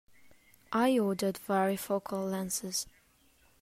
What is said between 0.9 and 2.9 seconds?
ordered varifocal lenses.